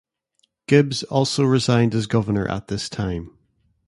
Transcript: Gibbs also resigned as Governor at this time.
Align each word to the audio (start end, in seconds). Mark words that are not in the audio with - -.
Gibbs 0.65 1.03
also 1.03 1.43
resigned 1.43 1.93
as 1.93 2.07
Governor 2.07 2.47
at 2.49 2.69
this 2.69 2.89
time. 2.89 3.37